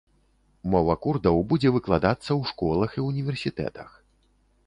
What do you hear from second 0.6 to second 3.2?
Мова курдаў будзе выкладацца ў школах і